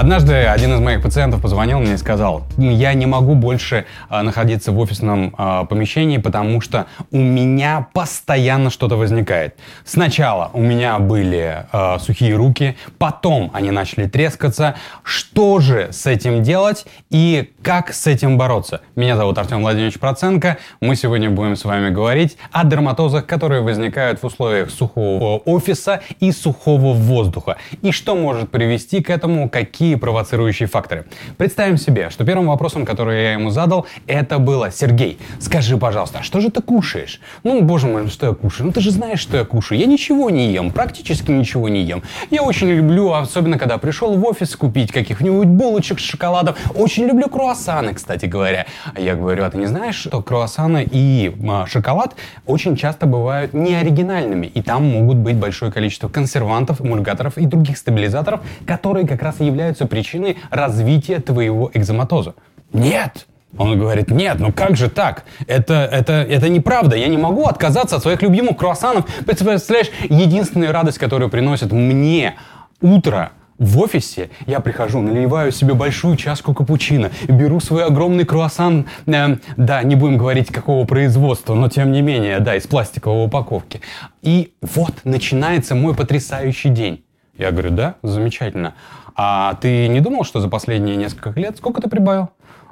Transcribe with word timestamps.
Однажды 0.00 0.44
один 0.44 0.72
из 0.74 0.78
моих 0.78 1.02
пациентов 1.02 1.42
позвонил 1.42 1.80
мне 1.80 1.94
и 1.94 1.96
сказал, 1.96 2.44
я 2.56 2.94
не 2.94 3.06
могу 3.06 3.34
больше 3.34 3.84
а, 4.08 4.22
находиться 4.22 4.70
в 4.70 4.78
офисном 4.78 5.34
а, 5.36 5.64
помещении, 5.64 6.18
потому 6.18 6.60
что 6.60 6.86
у 7.10 7.16
меня 7.16 7.88
постоянно 7.92 8.70
что-то 8.70 8.94
возникает. 8.94 9.56
Сначала 9.84 10.50
у 10.52 10.60
меня 10.60 11.00
были 11.00 11.66
а, 11.72 11.98
сухие 11.98 12.36
руки, 12.36 12.76
потом 12.98 13.50
они 13.52 13.72
начали 13.72 14.06
трескаться. 14.06 14.76
Что 15.02 15.58
же 15.58 15.88
с 15.90 16.06
этим 16.06 16.44
делать 16.44 16.86
и 17.10 17.50
как 17.64 17.92
с 17.92 18.06
этим 18.06 18.38
бороться? 18.38 18.82
Меня 18.94 19.16
зовут 19.16 19.36
Артем 19.36 19.62
Владимирович 19.62 19.98
Проценко. 19.98 20.58
Мы 20.80 20.94
сегодня 20.94 21.28
будем 21.28 21.56
с 21.56 21.64
вами 21.64 21.90
говорить 21.90 22.36
о 22.52 22.64
дерматозах, 22.64 23.26
которые 23.26 23.62
возникают 23.62 24.22
в 24.22 24.26
условиях 24.26 24.70
сухого 24.70 25.38
офиса 25.38 26.02
и 26.20 26.30
сухого 26.30 26.92
воздуха. 26.94 27.56
И 27.82 27.90
что 27.90 28.14
может 28.14 28.52
привести 28.52 29.02
к 29.02 29.10
этому, 29.10 29.50
какие 29.50 29.87
какие 29.88 29.98
провоцирующие 29.98 30.68
факторы. 30.68 31.06
Представим 31.38 31.78
себе, 31.78 32.10
что 32.10 32.22
первым 32.22 32.48
вопросом, 32.48 32.84
который 32.84 33.22
я 33.22 33.32
ему 33.32 33.48
задал, 33.48 33.86
это 34.06 34.38
было 34.38 34.70
«Сергей, 34.70 35.18
скажи, 35.40 35.78
пожалуйста, 35.78 36.22
что 36.22 36.40
же 36.40 36.50
ты 36.50 36.60
кушаешь?» 36.60 37.20
Ну, 37.42 37.62
боже 37.62 37.86
мой, 37.86 38.08
что 38.08 38.26
я 38.26 38.32
кушаю? 38.34 38.66
Ну, 38.66 38.72
ты 38.72 38.80
же 38.80 38.90
знаешь, 38.90 39.20
что 39.20 39.38
я 39.38 39.44
кушаю. 39.46 39.80
Я 39.80 39.86
ничего 39.86 40.28
не 40.28 40.52
ем, 40.52 40.72
практически 40.72 41.30
ничего 41.30 41.70
не 41.70 41.84
ем. 41.84 42.02
Я 42.30 42.42
очень 42.42 42.68
люблю, 42.68 43.12
особенно 43.12 43.58
когда 43.58 43.78
пришел 43.78 44.14
в 44.14 44.24
офис, 44.26 44.56
купить 44.56 44.92
каких-нибудь 44.92 45.48
булочек 45.48 46.00
с 46.00 46.02
шоколадом. 46.02 46.54
Очень 46.74 47.06
люблю 47.06 47.30
круассаны, 47.30 47.94
кстати 47.94 48.26
говоря. 48.26 48.66
А 48.94 49.00
я 49.00 49.14
говорю, 49.14 49.44
а 49.44 49.50
ты 49.50 49.56
не 49.56 49.66
знаешь, 49.66 49.96
что 49.96 50.20
круассаны 50.20 50.86
и 50.90 51.34
а, 51.48 51.64
шоколад 51.66 52.14
очень 52.44 52.76
часто 52.76 53.06
бывают 53.06 53.54
неоригинальными, 53.54 54.46
и 54.46 54.60
там 54.60 54.84
могут 54.84 55.16
быть 55.16 55.36
большое 55.36 55.72
количество 55.72 56.08
консервантов, 56.08 56.82
эмульгаторов 56.82 57.38
и 57.38 57.46
других 57.46 57.78
стабилизаторов, 57.78 58.40
которые 58.66 59.06
как 59.06 59.22
раз 59.22 59.40
и 59.40 59.46
являются 59.46 59.77
являются 59.78 59.86
причиной 59.86 60.36
развития 60.50 61.20
твоего 61.20 61.70
экзематоза. 61.74 62.34
Нет! 62.72 63.26
Он 63.56 63.78
говорит, 63.78 64.10
нет, 64.10 64.38
ну 64.38 64.52
как 64.52 64.76
же 64.76 64.90
так? 64.90 65.24
Это, 65.46 65.88
это, 65.90 66.12
это 66.12 66.50
неправда. 66.50 66.96
Я 66.96 67.08
не 67.08 67.16
могу 67.16 67.44
отказаться 67.44 67.96
от 67.96 68.02
своих 68.02 68.20
любимых 68.20 68.58
круассанов. 68.58 69.06
Представляешь, 69.24 69.90
единственная 70.10 70.70
радость, 70.70 70.98
которую 70.98 71.30
приносит 71.30 71.72
мне 71.72 72.34
утро 72.82 73.30
в 73.58 73.78
офисе 73.78 74.28
я 74.46 74.60
прихожу, 74.60 75.00
наливаю 75.00 75.50
себе 75.50 75.74
большую 75.74 76.16
чашку 76.16 76.54
капучино, 76.54 77.10
беру 77.26 77.58
свой 77.58 77.86
огромный 77.86 78.24
круассан, 78.24 78.86
э, 79.06 79.36
да, 79.56 79.82
не 79.82 79.96
будем 79.96 80.18
говорить 80.18 80.48
какого 80.48 80.84
производства, 80.86 81.54
но 81.54 81.68
тем 81.68 81.90
не 81.90 82.02
менее, 82.02 82.38
да, 82.38 82.54
из 82.54 82.68
пластиковой 82.68 83.24
упаковки. 83.24 83.80
И 84.22 84.52
вот 84.60 84.94
начинается 85.04 85.74
мой 85.74 85.94
потрясающий 85.94 86.68
день. 86.68 87.02
Я 87.38 87.52
говорю, 87.52 87.70
да, 87.70 87.94
замечательно. 88.02 88.74
А 89.14 89.54
ты 89.54 89.88
не 89.88 90.00
думал, 90.00 90.24
что 90.24 90.40
за 90.40 90.48
последние 90.48 90.96
несколько 90.96 91.38
лет 91.38 91.56
сколько 91.56 91.80
ты 91.80 91.88
прибавил? 91.88 92.30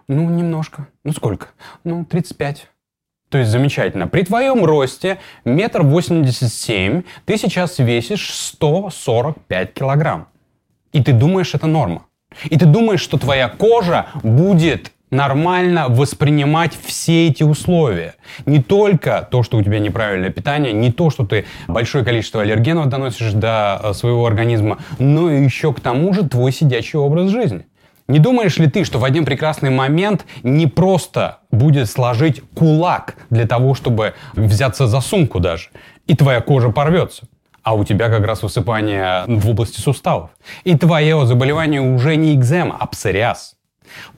Ну, 0.08 0.28
немножко. 0.28 0.88
Ну, 1.04 1.12
сколько? 1.12 1.48
Ну, 1.84 2.04
35. 2.04 2.68
То 3.28 3.38
есть 3.38 3.50
замечательно. 3.50 4.06
При 4.06 4.22
твоем 4.22 4.64
росте 4.64 5.18
метр 5.44 5.82
восемьдесят 5.82 6.52
семь, 6.52 7.02
ты 7.24 7.38
сейчас 7.38 7.78
весишь 7.78 8.32
145 8.32 9.72
килограмм. 9.72 10.28
И 10.92 11.02
ты 11.02 11.12
думаешь, 11.12 11.54
это 11.54 11.66
норма. 11.66 12.06
И 12.44 12.58
ты 12.58 12.66
думаешь, 12.66 13.00
что 13.00 13.18
твоя 13.18 13.48
кожа 13.48 14.06
будет 14.22 14.92
нормально 15.10 15.86
воспринимать 15.88 16.76
все 16.84 17.28
эти 17.28 17.42
условия. 17.42 18.14
Не 18.44 18.62
только 18.62 19.26
то, 19.30 19.42
что 19.42 19.56
у 19.56 19.62
тебя 19.62 19.78
неправильное 19.78 20.30
питание, 20.30 20.72
не 20.72 20.92
то, 20.92 21.10
что 21.10 21.24
ты 21.26 21.44
большое 21.68 22.04
количество 22.04 22.42
аллергенов 22.42 22.88
доносишь 22.88 23.32
до 23.32 23.80
э, 23.82 23.92
своего 23.94 24.26
организма, 24.26 24.78
но 24.98 25.30
еще 25.30 25.72
к 25.72 25.80
тому 25.80 26.12
же 26.12 26.28
твой 26.28 26.52
сидячий 26.52 26.98
образ 26.98 27.30
жизни. 27.30 27.66
Не 28.08 28.20
думаешь 28.20 28.56
ли 28.58 28.68
ты, 28.68 28.84
что 28.84 28.98
в 28.98 29.04
один 29.04 29.24
прекрасный 29.24 29.70
момент 29.70 30.26
не 30.44 30.68
просто 30.68 31.38
будет 31.50 31.90
сложить 31.90 32.40
кулак 32.54 33.16
для 33.30 33.46
того, 33.46 33.74
чтобы 33.74 34.14
взяться 34.34 34.86
за 34.86 35.00
сумку 35.00 35.40
даже, 35.40 35.70
и 36.06 36.14
твоя 36.14 36.40
кожа 36.40 36.70
порвется? 36.70 37.26
а 37.62 37.74
у 37.74 37.82
тебя 37.82 38.08
как 38.10 38.24
раз 38.24 38.44
высыпание 38.44 39.24
в 39.26 39.50
области 39.50 39.80
суставов. 39.80 40.30
И 40.62 40.76
твое 40.76 41.26
заболевание 41.26 41.80
уже 41.80 42.14
не 42.14 42.32
экзема, 42.32 42.76
а 42.78 42.86
псориаз. 42.86 43.55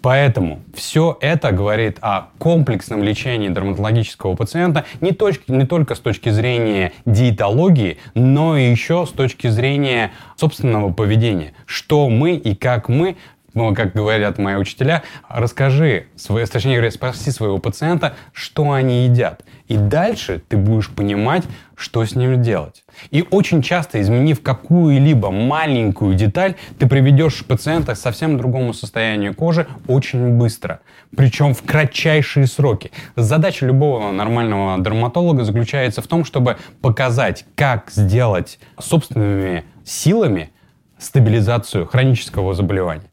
Поэтому 0.02 0.60
все 0.74 1.16
это 1.20 1.52
говорит 1.52 1.98
о 2.00 2.28
комплексном 2.38 3.02
лечении 3.02 3.48
дерматологического 3.48 4.34
пациента 4.34 4.84
не, 5.00 5.12
точки, 5.12 5.50
не 5.50 5.66
только 5.66 5.94
с 5.94 6.00
точки 6.00 6.30
зрения 6.30 6.92
диетологии, 7.04 7.98
но 8.14 8.56
и 8.56 8.70
еще 8.70 9.06
с 9.06 9.10
точки 9.10 9.48
зрения 9.48 10.12
собственного 10.36 10.92
поведения. 10.92 11.52
Что 11.66 12.08
мы 12.08 12.34
и 12.34 12.54
как 12.54 12.88
мы 12.88 13.16
ну, 13.58 13.74
как 13.74 13.92
говорят 13.92 14.38
мои 14.38 14.54
учителя, 14.54 15.02
расскажи, 15.28 16.06
точнее 16.52 16.76
говоря, 16.76 16.92
спроси 16.92 17.32
своего 17.32 17.58
пациента, 17.58 18.14
что 18.32 18.70
они 18.70 19.04
едят. 19.04 19.44
И 19.66 19.76
дальше 19.76 20.41
ты 20.48 20.56
будешь 20.56 20.88
понимать, 20.91 21.42
что 21.74 22.04
с 22.04 22.14
ним 22.14 22.41
делать. 22.41 22.84
И 23.10 23.26
очень 23.28 23.60
часто, 23.60 24.00
изменив 24.00 24.42
какую-либо 24.44 25.32
маленькую 25.32 26.14
деталь, 26.14 26.54
ты 26.78 26.86
приведешь 26.86 27.44
пациента 27.44 27.94
к 27.94 27.98
совсем 27.98 28.38
другому 28.38 28.72
состоянию 28.72 29.34
кожи 29.34 29.66
очень 29.88 30.38
быстро. 30.38 30.78
Причем 31.16 31.52
в 31.52 31.62
кратчайшие 31.64 32.47
сроки. 32.47 32.92
Задача 33.16 33.66
любого 33.66 34.12
нормального 34.12 34.80
дерматолога 34.80 35.42
заключается 35.42 36.00
в 36.00 36.06
том, 36.06 36.24
чтобы 36.24 36.58
показать, 36.80 37.44
как 37.56 37.91
сделать 37.91 38.60
собственными 38.78 39.64
силами 39.84 40.50
стабилизацию 40.98 41.86
хронического 41.86 42.54
заболевания. 42.54 43.10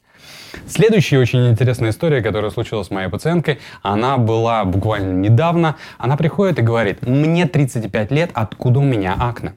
Следующая 0.68 1.20
очень 1.20 1.50
интересная 1.50 1.92
история, 1.92 2.22
которая 2.22 2.52
случилась 2.52 2.88
с 2.88 2.92
моей 2.92 3.10
пациенткой, 3.10 3.60
она 3.82 4.18
была 4.18 4.66
буквально 4.66 5.14
недавно. 5.14 5.76
Она 5.98 6.18
приходит 6.18 6.60
и 6.60 6.62
говорит, 6.62 7.06
мне 7.06 7.46
35 7.46 8.12
лет, 8.12 8.32
откуда 8.34 8.80
у 8.80 8.84
меня 8.84 9.16
акне? 9.20 9.54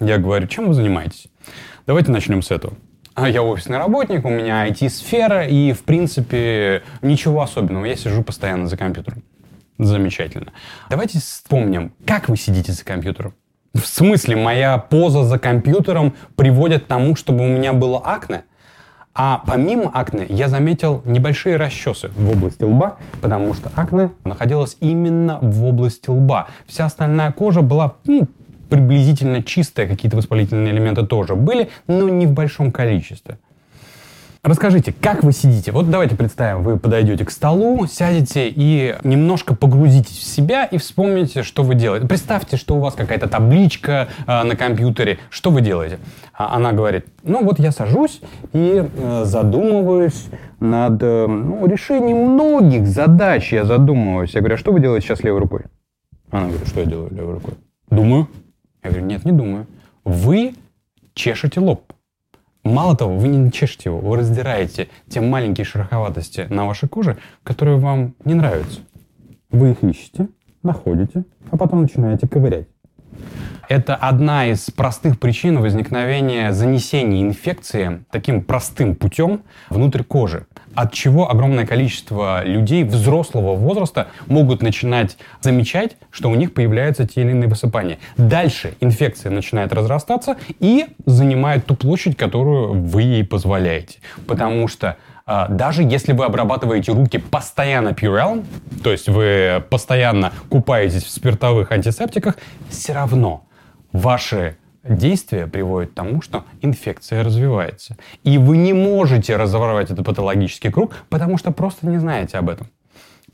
Я 0.00 0.18
говорю, 0.18 0.46
чем 0.46 0.68
вы 0.68 0.74
занимаетесь? 0.74 1.28
Давайте 1.86 2.10
начнем 2.10 2.42
с 2.42 2.50
этого. 2.50 2.74
А 3.14 3.28
я 3.28 3.42
офисный 3.42 3.76
работник, 3.76 4.24
у 4.24 4.30
меня 4.30 4.66
IT-сфера, 4.68 5.46
и, 5.46 5.72
в 5.72 5.82
принципе, 5.82 6.82
ничего 7.02 7.42
особенного. 7.42 7.84
Я 7.84 7.96
сижу 7.96 8.22
постоянно 8.22 8.66
за 8.68 8.76
компьютером. 8.76 9.22
Замечательно. 9.78 10.52
Давайте 10.88 11.18
вспомним, 11.18 11.92
как 12.06 12.28
вы 12.28 12.36
сидите 12.36 12.72
за 12.72 12.84
компьютером. 12.84 13.34
В 13.74 13.86
смысле, 13.86 14.36
моя 14.36 14.78
поза 14.78 15.24
за 15.24 15.38
компьютером 15.38 16.14
приводит 16.36 16.84
к 16.84 16.86
тому, 16.86 17.16
чтобы 17.16 17.44
у 17.44 17.48
меня 17.48 17.72
было 17.72 18.00
акне? 18.04 18.44
А 19.14 19.42
помимо 19.46 19.90
акне 19.92 20.26
я 20.28 20.48
заметил 20.48 21.02
небольшие 21.04 21.56
расчесы 21.56 22.10
в 22.16 22.30
области 22.30 22.64
лба, 22.64 22.96
потому 23.20 23.52
что 23.52 23.70
акне 23.76 24.10
находилась 24.24 24.76
именно 24.80 25.38
в 25.42 25.64
области 25.64 26.08
лба. 26.08 26.48
Вся 26.66 26.86
остальная 26.86 27.30
кожа 27.30 27.60
была 27.60 27.96
ну, 28.06 28.26
приблизительно 28.70 29.42
чистая, 29.42 29.86
какие-то 29.86 30.16
воспалительные 30.16 30.72
элементы 30.72 31.06
тоже 31.06 31.34
были, 31.34 31.68
но 31.86 32.08
не 32.08 32.26
в 32.26 32.32
большом 32.32 32.72
количестве. 32.72 33.38
Расскажите, 34.44 34.92
как 34.92 35.22
вы 35.22 35.30
сидите? 35.30 35.70
Вот 35.70 35.88
давайте 35.88 36.16
представим, 36.16 36.64
вы 36.64 36.76
подойдете 36.76 37.24
к 37.24 37.30
столу, 37.30 37.86
сядете 37.86 38.48
и 38.48 38.96
немножко 39.04 39.54
погрузитесь 39.54 40.18
в 40.18 40.24
себя 40.24 40.64
и 40.64 40.78
вспомните, 40.78 41.44
что 41.44 41.62
вы 41.62 41.76
делаете. 41.76 42.08
Представьте, 42.08 42.56
что 42.56 42.74
у 42.74 42.80
вас 42.80 42.96
какая-то 42.96 43.28
табличка 43.28 44.08
э, 44.26 44.42
на 44.42 44.56
компьютере. 44.56 45.20
Что 45.30 45.52
вы 45.52 45.60
делаете? 45.60 46.00
А 46.34 46.56
она 46.56 46.72
говорит, 46.72 47.06
ну 47.22 47.44
вот 47.44 47.60
я 47.60 47.70
сажусь 47.70 48.20
и 48.52 48.84
э, 48.84 49.24
задумываюсь 49.24 50.26
над 50.58 51.00
э, 51.00 51.26
ну, 51.28 51.64
решением 51.68 52.32
многих 52.32 52.88
задач. 52.88 53.52
Я 53.52 53.64
задумываюсь. 53.64 54.34
Я 54.34 54.40
говорю, 54.40 54.56
а 54.56 54.58
что 54.58 54.72
вы 54.72 54.80
делаете 54.80 55.06
сейчас 55.06 55.22
левой 55.22 55.38
рукой? 55.38 55.66
Она 56.32 56.48
говорит, 56.48 56.66
что 56.66 56.80
я 56.80 56.86
делаю 56.86 57.14
левой 57.14 57.34
рукой? 57.34 57.54
Думаю. 57.90 58.26
Я 58.82 58.90
говорю, 58.90 59.06
нет, 59.06 59.24
не 59.24 59.30
думаю. 59.30 59.68
Вы 60.02 60.56
чешете 61.14 61.60
лоб. 61.60 61.92
Мало 62.64 62.96
того, 62.96 63.16
вы 63.16 63.28
не 63.28 63.50
чешете 63.50 63.90
его, 63.90 63.98
вы 63.98 64.16
раздираете 64.16 64.88
те 65.08 65.20
маленькие 65.20 65.64
шероховатости 65.64 66.46
на 66.48 66.66
вашей 66.66 66.88
коже, 66.88 67.18
которые 67.42 67.78
вам 67.78 68.14
не 68.24 68.34
нравятся. 68.34 68.80
Вы 69.50 69.72
их 69.72 69.82
ищете, 69.82 70.28
находите, 70.62 71.24
а 71.50 71.56
потом 71.56 71.82
начинаете 71.82 72.28
ковырять. 72.28 72.68
Это 73.68 73.94
одна 73.94 74.48
из 74.48 74.70
простых 74.70 75.18
причин 75.18 75.60
возникновения 75.60 76.52
занесения 76.52 77.22
инфекции 77.22 78.04
таким 78.10 78.42
простым 78.42 78.94
путем 78.94 79.42
внутрь 79.70 80.02
кожи, 80.02 80.46
от 80.74 80.92
чего 80.92 81.30
огромное 81.30 81.66
количество 81.66 82.44
людей 82.44 82.84
взрослого 82.84 83.54
возраста 83.54 84.08
могут 84.26 84.62
начинать 84.62 85.16
замечать, 85.40 85.96
что 86.10 86.28
у 86.28 86.34
них 86.34 86.52
появляются 86.54 87.06
те 87.06 87.22
или 87.22 87.30
иные 87.30 87.48
высыпания. 87.48 87.98
Дальше 88.16 88.74
инфекция 88.80 89.30
начинает 89.30 89.72
разрастаться 89.72 90.36
и 90.58 90.86
занимает 91.06 91.64
ту 91.64 91.74
площадь, 91.74 92.16
которую 92.16 92.74
вы 92.74 93.02
ей 93.02 93.24
позволяете. 93.24 94.00
Потому 94.26 94.68
что 94.68 94.96
даже 95.26 95.82
если 95.82 96.12
вы 96.12 96.24
обрабатываете 96.24 96.92
руки 96.92 97.18
постоянно 97.18 97.90
Purell, 97.90 98.44
то 98.82 98.90
есть 98.90 99.08
вы 99.08 99.64
постоянно 99.70 100.32
купаетесь 100.48 101.04
в 101.04 101.10
спиртовых 101.10 101.72
антисептиках, 101.72 102.36
все 102.68 102.92
равно 102.92 103.44
ваши 103.92 104.56
действие 104.84 105.46
приводит 105.46 105.90
к 105.90 105.94
тому, 105.94 106.22
что 106.22 106.44
инфекция 106.60 107.22
развивается. 107.22 107.96
И 108.24 108.38
вы 108.38 108.56
не 108.56 108.72
можете 108.72 109.36
разорвать 109.36 109.90
этот 109.90 110.04
патологический 110.04 110.70
круг, 110.72 110.92
потому 111.08 111.38
что 111.38 111.52
просто 111.52 111.86
не 111.86 111.98
знаете 111.98 112.38
об 112.38 112.50
этом. 112.50 112.68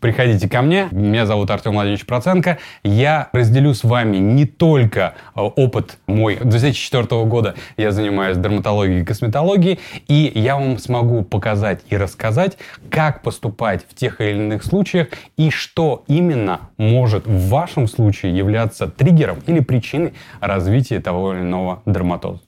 Приходите 0.01 0.49
ко 0.49 0.63
мне, 0.63 0.87
меня 0.93 1.27
зовут 1.27 1.51
Артем 1.51 1.73
Владимирович 1.73 2.07
Проценко. 2.07 2.59
Я 2.85 3.31
разделю 3.33 3.75
с 3.75 3.83
вами 3.83 4.19
не 4.19 4.47
только 4.47 5.15
э, 5.35 5.41
опыт 5.41 5.99
мой 6.07 6.37
2004 6.37 7.25
года, 7.25 7.57
я 7.77 7.91
занимаюсь 7.91 8.37
дерматологией 8.37 9.03
и 9.03 9.05
косметологией, 9.05 9.81
и 10.07 10.31
я 10.37 10.55
вам 10.55 10.79
смогу 10.79 11.25
показать 11.25 11.81
и 11.89 11.97
рассказать, 11.97 12.59
как 12.91 13.23
поступать 13.23 13.85
в 13.89 13.97
тех 13.97 14.21
или 14.21 14.37
иных 14.37 14.63
случаях 14.63 15.09
и 15.37 15.51
что 15.51 16.05
именно 16.07 16.61
может 16.77 17.27
в 17.27 17.49
вашем 17.49 17.89
случае 17.89 18.37
являться 18.37 18.87
триггером 18.87 19.39
или 19.49 19.59
причиной 19.59 20.15
развития 20.41 21.01
того 21.01 21.35
или 21.35 21.41
иного 21.41 21.83
дерматоза. 21.87 22.41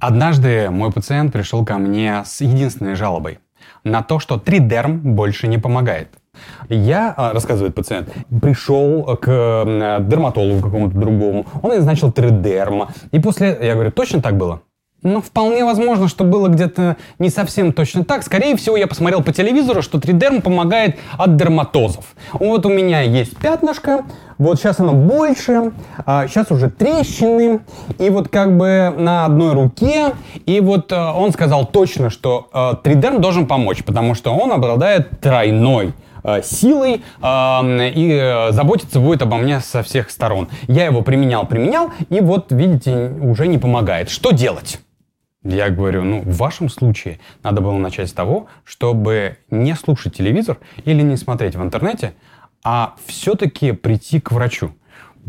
Однажды 0.00 0.70
мой 0.70 0.90
пациент 0.92 1.30
пришел 1.34 1.62
ко 1.62 1.76
мне 1.76 2.22
с 2.24 2.40
единственной 2.40 2.94
жалобой 2.94 3.38
на 3.84 4.02
то, 4.02 4.18
что 4.18 4.38
тридерм 4.38 5.14
больше 5.14 5.46
не 5.46 5.58
помогает– 5.58 6.08
я, 6.68 7.14
а, 7.16 7.32
рассказывает 7.32 7.74
пациент, 7.74 8.12
пришел 8.42 9.04
к 9.16 9.64
дерматологу 10.00 10.62
какому-то 10.62 10.96
другому, 10.96 11.46
он 11.62 11.70
назначил 11.70 12.12
тридерма. 12.12 12.88
И 13.12 13.18
после, 13.18 13.58
я 13.60 13.74
говорю, 13.74 13.90
точно 13.92 14.20
так 14.20 14.36
было? 14.36 14.62
Ну, 15.02 15.20
вполне 15.20 15.64
возможно, 15.64 16.08
что 16.08 16.24
было 16.24 16.48
где-то 16.48 16.96
не 17.20 17.28
совсем 17.28 17.72
точно 17.72 18.04
так. 18.04 18.24
Скорее 18.24 18.56
всего, 18.56 18.76
я 18.76 18.88
посмотрел 18.88 19.22
по 19.22 19.32
телевизору, 19.32 19.80
что 19.80 20.00
тридерм 20.00 20.42
помогает 20.42 20.96
от 21.16 21.36
дерматозов. 21.36 22.04
Вот 22.32 22.66
у 22.66 22.70
меня 22.70 23.02
есть 23.02 23.36
пятнышко, 23.36 24.04
вот 24.38 24.58
сейчас 24.58 24.80
оно 24.80 24.94
больше, 24.94 25.72
а 26.04 26.26
сейчас 26.26 26.50
уже 26.50 26.70
трещины, 26.70 27.60
и 27.98 28.10
вот 28.10 28.28
как 28.28 28.56
бы 28.56 28.92
на 28.96 29.26
одной 29.26 29.52
руке. 29.52 30.14
И 30.44 30.60
вот 30.60 30.92
а, 30.92 31.12
он 31.12 31.30
сказал 31.32 31.66
точно, 31.66 32.10
что 32.10 32.48
а, 32.52 32.74
тридерм 32.74 33.20
должен 33.20 33.46
помочь, 33.46 33.84
потому 33.84 34.14
что 34.14 34.34
он 34.34 34.50
обладает 34.50 35.20
тройной 35.20 35.92
Э, 35.92 36.05
силой 36.42 37.02
э, 37.22 37.90
и 37.90 38.10
э, 38.12 38.52
заботиться 38.52 39.00
будет 39.00 39.22
обо 39.22 39.36
мне 39.36 39.60
со 39.60 39.82
всех 39.82 40.10
сторон. 40.10 40.48
Я 40.68 40.84
его 40.84 41.02
применял, 41.02 41.46
применял, 41.46 41.92
и 42.08 42.20
вот, 42.20 42.52
видите, 42.52 43.12
уже 43.20 43.46
не 43.46 43.58
помогает. 43.58 44.10
Что 44.10 44.32
делать? 44.32 44.80
Я 45.44 45.70
говорю, 45.70 46.02
ну, 46.02 46.22
в 46.22 46.36
вашем 46.38 46.68
случае 46.68 47.20
надо 47.44 47.60
было 47.60 47.78
начать 47.78 48.08
с 48.08 48.12
того, 48.12 48.48
чтобы 48.64 49.38
не 49.50 49.74
слушать 49.76 50.16
телевизор 50.16 50.58
или 50.84 51.02
не 51.02 51.16
смотреть 51.16 51.54
в 51.54 51.62
интернете, 51.62 52.14
а 52.64 52.94
все-таки 53.06 53.70
прийти 53.70 54.20
к 54.20 54.32
врачу. 54.32 54.72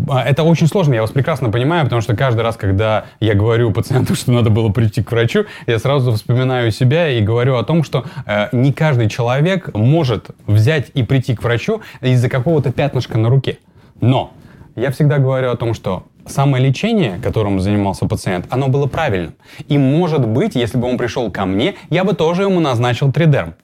А, 0.10 0.24
это 0.24 0.44
очень 0.44 0.68
сложно, 0.68 0.94
я 0.94 1.02
вас 1.02 1.12
прекрасно 1.12 1.50
понимаю, 1.50 1.84
потому 1.86 2.02
что 2.02 2.16
каждый 2.16 2.42
раз, 2.42 2.56
когда 2.56 3.06
я 3.20 3.34
говорю 3.34 3.72
пациенту, 3.72 4.16
что 4.16 4.32
надо 4.32 4.50
было 4.50 4.70
прийти 4.70 5.04
к 5.04 5.12
врачу, 5.12 5.46
я 5.66 5.80
сразу 5.80 6.12
вспоминаю 6.14 6.72
себя 6.72 7.10
и 7.10 7.22
говорю 7.22 7.56
о 7.56 7.64
том, 7.64 7.84
что 7.84 8.06
э, 8.26 8.50
не 8.52 8.72
каждый 8.72 9.10
человек 9.10 9.74
может 9.74 10.32
взять 10.46 10.92
и 10.94 11.04
прийти 11.04 11.36
к 11.36 11.44
врачу 11.44 11.82
из-за 12.02 12.30
какого-то 12.30 12.72
пятнышка 12.72 13.18
на 13.18 13.30
руке. 13.30 13.58
Но 14.00 14.32
я 14.76 14.92
всегда 14.92 15.18
говорю 15.18 15.52
о 15.52 15.56
том, 15.56 15.74
что 15.74 16.04
самое 16.28 16.64
лечение, 16.64 17.20
которым 17.24 17.60
занимался 17.60 18.06
пациент, 18.06 18.46
оно 18.50 18.68
было 18.68 18.86
правильным. 18.88 19.36
И 19.68 19.78
может 19.78 20.28
быть, 20.28 20.56
если 20.56 20.78
бы 20.78 20.88
он 20.88 20.98
пришел 20.98 21.32
ко 21.32 21.46
мне, 21.46 21.76
я 21.90 22.04
бы 22.04 22.14
тоже 22.14 22.44
ему 22.44 22.60
назначил 22.60 23.12
тридерм. 23.12 23.56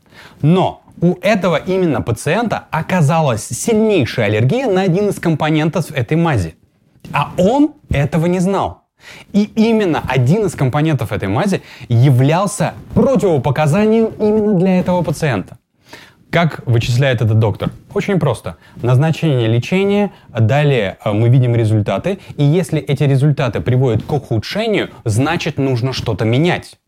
Но 0.42 0.83
у 1.02 1.16
этого 1.22 1.58
именно 1.58 2.02
пациента 2.02 2.66
оказалась 2.72 3.46
сильнейшая 3.46 4.28
аллергия 4.28 4.68
на 4.68 4.82
один 4.82 5.10
из 5.10 5.20
компонентов 5.20 5.92
этой 5.92 6.18
мази. 6.18 6.56
А 7.12 7.34
он 7.38 7.74
этого 7.90 8.28
не 8.28 8.40
знал. 8.40 8.84
И 9.34 9.44
именно 9.56 10.02
один 10.08 10.46
из 10.46 10.56
компонентов 10.56 11.12
этой 11.12 11.28
мази 11.28 11.62
являлся 11.90 12.74
противопоказанием 12.94 14.12
именно 14.20 14.54
для 14.54 14.80
этого 14.80 15.02
пациента. 15.02 15.58
Как 16.30 16.66
вычисляет 16.66 17.22
этот 17.22 17.38
доктор? 17.38 17.70
Очень 17.94 18.20
просто. 18.20 18.58
Назначение 18.82 19.48
лечения, 19.48 20.12
далее 20.30 20.98
э, 21.06 21.12
мы 21.12 21.30
видим 21.30 21.56
результаты, 21.56 22.18
и 22.38 22.44
если 22.44 22.80
эти 22.80 23.04
результаты 23.04 23.60
приводят 23.60 24.02
к 24.02 24.12
ухудшению, 24.12 24.90
значит 25.06 25.60
нужно 25.60 25.94
что-то 25.94 26.26
менять. 26.26 26.80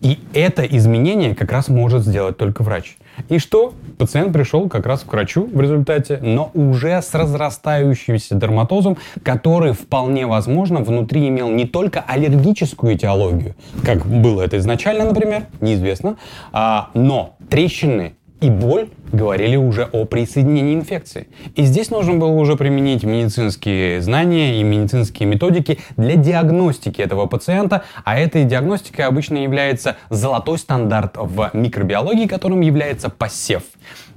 И 0.00 0.18
это 0.34 0.64
изменение 0.64 1.36
как 1.36 1.52
раз 1.52 1.68
может 1.68 2.02
сделать 2.02 2.36
только 2.36 2.64
врач. 2.64 2.96
И 3.28 3.38
что? 3.38 3.74
Пациент 3.98 4.32
пришел 4.32 4.68
как 4.68 4.86
раз 4.86 5.02
к 5.02 5.12
врачу 5.12 5.48
в 5.52 5.60
результате, 5.60 6.18
но 6.22 6.50
уже 6.54 7.00
с 7.00 7.14
разрастающимся 7.14 8.34
дерматозом, 8.34 8.96
который 9.22 9.72
вполне 9.72 10.26
возможно 10.26 10.80
внутри 10.80 11.28
имел 11.28 11.48
не 11.50 11.66
только 11.66 12.00
аллергическую 12.00 12.94
этиологию, 12.94 13.54
как 13.84 14.04
было 14.06 14.42
это 14.42 14.58
изначально, 14.58 15.04
например, 15.04 15.46
неизвестно, 15.60 16.16
а, 16.52 16.90
но 16.94 17.36
трещины 17.48 18.14
и 18.42 18.50
боль 18.50 18.88
говорили 19.12 19.56
уже 19.56 19.84
о 19.84 20.04
присоединении 20.04 20.74
инфекции. 20.74 21.28
И 21.54 21.62
здесь 21.62 21.90
нужно 21.90 22.14
было 22.14 22.30
уже 22.30 22.56
применить 22.56 23.04
медицинские 23.04 24.02
знания 24.02 24.60
и 24.60 24.64
медицинские 24.64 25.28
методики 25.28 25.78
для 25.96 26.16
диагностики 26.16 27.00
этого 27.00 27.26
пациента, 27.26 27.84
а 28.04 28.18
этой 28.18 28.44
диагностикой 28.44 29.06
обычно 29.06 29.36
является 29.38 29.96
золотой 30.10 30.58
стандарт 30.58 31.12
в 31.16 31.50
микробиологии, 31.52 32.26
которым 32.26 32.60
является 32.62 33.08
посев. 33.10 33.62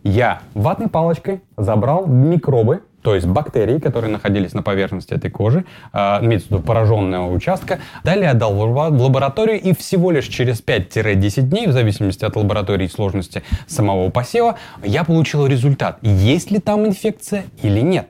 Я 0.03 0.41
ватной 0.55 0.89
палочкой 0.89 1.41
забрал 1.55 2.07
микробы 2.07 2.81
то 3.05 3.13
есть 3.13 3.27
бактерии, 3.27 3.77
которые 3.77 4.11
находились 4.11 4.53
на 4.53 4.63
поверхности 4.63 5.13
этой 5.13 5.29
кожи, 5.29 5.63
э, 5.93 5.97
имеется 6.21 6.57
пораженного 6.57 7.31
участка, 7.31 7.77
далее 8.03 8.31
отдал 8.31 8.55
в 8.55 9.03
лабораторию 9.03 9.61
и 9.61 9.75
всего 9.75 10.09
лишь 10.09 10.25
через 10.25 10.59
5-10 10.59 11.41
дней, 11.43 11.67
в 11.67 11.71
зависимости 11.71 12.25
от 12.25 12.35
лаборатории 12.35 12.85
и 12.85 12.89
сложности 12.89 13.43
самого 13.67 14.09
посева, 14.09 14.57
я 14.83 15.03
получил 15.03 15.45
результат, 15.45 15.99
есть 16.01 16.49
ли 16.49 16.57
там 16.57 16.87
инфекция 16.87 17.45
или 17.61 17.79
нет. 17.79 18.07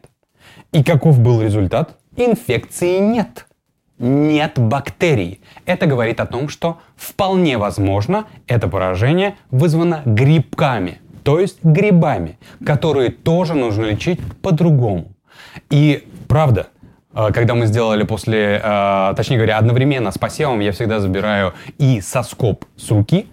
И 0.71 0.81
каков 0.81 1.19
был 1.19 1.41
результат? 1.41 1.97
Инфекции 2.15 2.99
нет. 2.99 3.47
Нет 3.99 4.53
бактерий. 4.55 5.41
Это 5.65 5.87
говорит 5.87 6.21
о 6.21 6.25
том, 6.25 6.47
что 6.47 6.77
вполне 6.95 7.57
возможно 7.57 8.27
это 8.47 8.69
поражение 8.69 9.35
вызвано 9.51 10.03
грибками– 10.05 10.99
то 11.25 11.39
есть 11.39 11.57
грибами, 11.63 12.37
которые 12.63 13.09
тоже 13.09 13.55
нужно 13.55 13.85
лечить 13.85 14.19
по-другому. 14.43 15.15
И 15.71 16.07
правда, 16.27 16.67
э, 17.15 17.29
когда 17.33 17.55
мы 17.55 17.65
сделали 17.65 18.03
после, 18.03 18.61
э, 18.63 19.13
точнее 19.17 19.37
говоря, 19.37 19.57
одновременно 19.57 20.11
с 20.11 20.19
посевом, 20.19 20.59
я 20.59 20.71
всегда 20.71 20.99
забираю 20.99 21.53
и 21.79 21.99
соскоб 21.99 22.65
с 22.77 22.91
руки, 22.91 23.25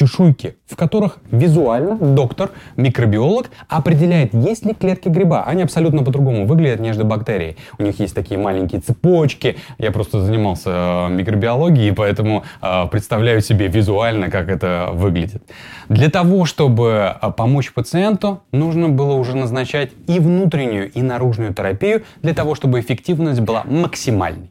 чешуйки, 0.00 0.56
в 0.66 0.76
которых 0.76 1.18
визуально 1.30 1.96
доктор, 1.96 2.50
микробиолог 2.76 3.50
определяет, 3.68 4.32
есть 4.32 4.64
ли 4.64 4.72
клетки 4.72 5.08
гриба. 5.08 5.44
Они 5.44 5.62
абсолютно 5.62 6.02
по-другому 6.02 6.46
выглядят, 6.46 6.80
нежели 6.80 7.02
бактерии. 7.02 7.56
У 7.78 7.82
них 7.82 8.00
есть 8.00 8.14
такие 8.14 8.40
маленькие 8.40 8.80
цепочки. 8.80 9.56
Я 9.78 9.90
просто 9.90 10.22
занимался 10.22 10.70
э, 10.70 11.08
микробиологией, 11.10 11.92
поэтому 11.92 12.44
э, 12.62 12.86
представляю 12.90 13.42
себе 13.42 13.68
визуально, 13.68 14.30
как 14.30 14.48
это 14.48 14.88
выглядит. 14.92 15.42
Для 15.90 16.08
того, 16.08 16.46
чтобы 16.46 17.14
э, 17.20 17.30
помочь 17.36 17.72
пациенту, 17.74 18.40
нужно 18.52 18.88
было 18.88 19.12
уже 19.14 19.36
назначать 19.36 19.90
и 20.06 20.18
внутреннюю, 20.18 20.90
и 20.90 21.02
наружную 21.02 21.52
терапию, 21.52 22.04
для 22.22 22.32
того, 22.32 22.54
чтобы 22.54 22.80
эффективность 22.80 23.40
была 23.40 23.64
максимальной. 23.64 24.50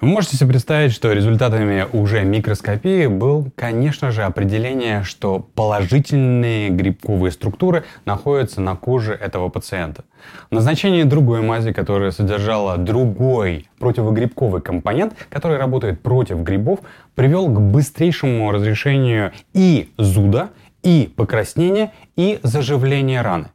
Вы 0.00 0.06
можете 0.06 0.36
себе 0.36 0.50
представить, 0.50 0.92
что 0.92 1.12
результатами 1.12 1.84
уже 1.92 2.22
микроскопии 2.22 3.08
был, 3.08 3.50
конечно 3.56 4.12
же, 4.12 4.22
определение, 4.22 5.02
что 5.02 5.40
положительные 5.40 6.68
грибковые 6.68 7.32
структуры 7.32 7.82
находятся 8.04 8.60
на 8.60 8.76
коже 8.76 9.12
этого 9.14 9.48
пациента. 9.48 10.04
Назначение 10.52 11.04
другой 11.04 11.42
мази, 11.42 11.72
которая 11.72 12.12
содержала 12.12 12.76
другой 12.76 13.68
противогрибковый 13.80 14.62
компонент, 14.62 15.14
который 15.30 15.58
работает 15.58 16.00
против 16.00 16.44
грибов, 16.44 16.78
привел 17.16 17.48
к 17.48 17.60
быстрейшему 17.60 18.52
разрешению 18.52 19.32
и 19.52 19.90
зуда, 19.98 20.50
и 20.84 21.12
покраснения, 21.16 21.92
и 22.14 22.38
заживления 22.44 23.20
раны. 23.20 23.48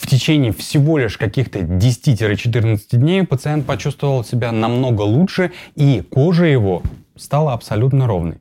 В 0.00 0.06
течение 0.06 0.52
всего 0.52 0.96
лишь 0.96 1.18
каких-то 1.18 1.58
10-14 1.58 2.78
дней 2.92 3.22
пациент 3.22 3.66
почувствовал 3.66 4.24
себя 4.24 4.50
намного 4.50 5.02
лучше, 5.02 5.52
и 5.76 6.00
кожа 6.00 6.46
его 6.46 6.82
стала 7.16 7.52
абсолютно 7.52 8.06
ровной. 8.06 8.38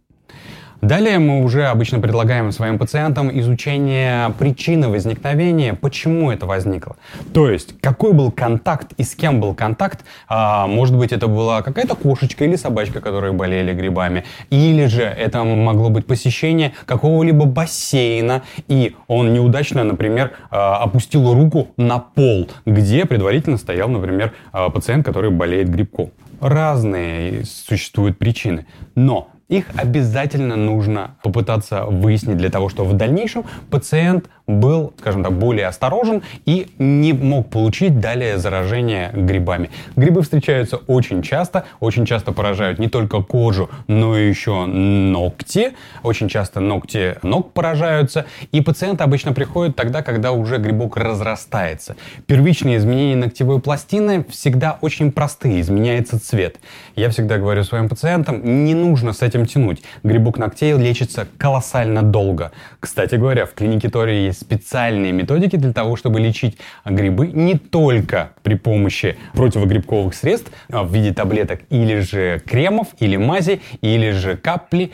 Далее 0.81 1.19
мы 1.19 1.43
уже 1.43 1.65
обычно 1.65 1.99
предлагаем 1.99 2.53
своим 2.53 2.79
пациентам 2.79 3.37
изучение 3.37 4.33
причины 4.39 4.87
возникновения, 4.87 5.73
почему 5.73 6.31
это 6.31 6.45
возникло. 6.45 6.95
То 7.33 7.49
есть, 7.49 7.79
какой 7.81 8.13
был 8.13 8.31
контакт 8.31 8.93
и 8.97 9.03
с 9.03 9.13
кем 9.13 9.41
был 9.41 9.53
контакт. 9.53 10.05
А, 10.29 10.67
может 10.67 10.97
быть, 10.97 11.11
это 11.11 11.27
была 11.27 11.61
какая-то 11.63 11.95
кошечка 11.95 12.45
или 12.45 12.55
собачка, 12.55 13.01
которые 13.01 13.33
болели 13.33 13.73
грибами. 13.73 14.23
Или 14.51 14.85
же 14.85 15.03
это 15.03 15.43
могло 15.43 15.89
быть 15.89 16.05
посещение 16.05 16.73
какого-либо 16.85 17.45
бассейна, 17.45 18.43
и 18.69 18.95
он 19.07 19.33
неудачно, 19.33 19.83
например, 19.83 20.31
а, 20.49 20.77
опустил 20.77 21.33
руку 21.33 21.67
на 21.75 21.99
пол, 21.99 22.49
где 22.65 23.05
предварительно 23.05 23.57
стоял, 23.57 23.89
например, 23.89 24.31
а, 24.53 24.69
пациент, 24.69 25.05
который 25.05 25.29
болеет 25.29 25.69
грибком. 25.69 26.11
Разные 26.39 27.43
существуют 27.43 28.17
причины. 28.17 28.65
Но 28.95 29.29
их 29.49 29.65
обязательно 29.75 30.55
нужно 30.55 31.15
попытаться 31.23 31.85
выяснить 31.85 32.37
для 32.37 32.49
того, 32.49 32.69
чтобы 32.69 32.91
в 32.91 32.93
дальнейшем 32.93 33.43
пациент 33.69 34.29
был, 34.49 34.93
скажем 34.99 35.23
так, 35.23 35.33
более 35.33 35.67
осторожен 35.67 36.23
и 36.45 36.67
не 36.79 37.13
мог 37.13 37.49
получить 37.49 37.99
далее 37.99 38.37
заражение 38.39 39.11
грибами. 39.13 39.69
Грибы 39.95 40.23
встречаются 40.23 40.77
очень 40.77 41.21
часто, 41.21 41.65
очень 41.79 42.05
часто 42.05 42.31
поражают 42.31 42.79
не 42.79 42.89
только 42.89 43.21
кожу, 43.21 43.69
но 43.87 44.17
и 44.17 44.27
еще 44.27 44.65
ногти. 44.65 45.73
Очень 46.03 46.29
часто 46.29 46.59
ногти 46.59 47.15
ног 47.21 47.53
поражаются, 47.53 48.25
и 48.51 48.61
пациент 48.61 49.01
обычно 49.01 49.33
приходит 49.33 49.75
тогда, 49.75 50.01
когда 50.01 50.31
уже 50.31 50.57
грибок 50.57 50.97
разрастается. 50.97 51.95
Первичные 52.25 52.77
изменения 52.77 53.15
ногтевой 53.15 53.61
пластины 53.61 54.25
всегда 54.29 54.77
очень 54.81 55.11
простые, 55.11 55.61
изменяется 55.61 56.19
цвет. 56.19 56.59
Я 56.95 57.09
всегда 57.09 57.37
говорю 57.37 57.63
своим 57.63 57.87
пациентам, 57.87 58.65
не 58.65 58.73
нужно 58.73 59.13
с 59.13 59.21
этим 59.21 59.45
тянуть. 59.45 59.83
Грибок 60.03 60.37
ногтей 60.37 60.73
лечится 60.73 61.27
колоссально 61.37 62.01
долго. 62.01 62.51
Кстати 62.79 63.15
говоря, 63.15 63.45
в 63.45 63.53
клинике 63.53 63.89
Тори 63.89 64.23
есть 64.23 64.38
специальные 64.39 65.11
методики 65.11 65.55
для 65.55 65.73
того, 65.73 65.95
чтобы 65.95 66.19
лечить 66.19 66.57
грибы 66.85 67.27
не 67.27 67.55
только 67.57 68.31
при 68.43 68.55
помощи 68.55 69.17
противогрибковых 69.33 70.13
средств 70.13 70.51
а, 70.71 70.83
в 70.83 70.93
виде 70.93 71.13
таблеток 71.13 71.61
или 71.69 71.99
же 71.99 72.41
кремов, 72.45 72.87
или 72.99 73.17
мази, 73.17 73.61
или 73.81 74.11
же 74.11 74.37
капли, 74.37 74.91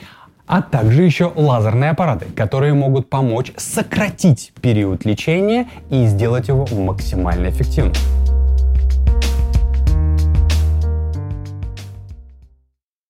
а 0.48 0.62
также 0.62 1.04
еще 1.04 1.32
лазерные 1.36 1.92
аппараты, 1.92 2.26
которые 2.36 2.74
могут 2.74 3.10
помочь 3.10 3.52
сократить 3.58 4.54
период 4.62 5.06
лечения 5.06 5.68
и 5.90 6.06
сделать 6.06 6.48
его 6.48 6.68
максимально 6.72 7.50
эффективным. 7.50 7.94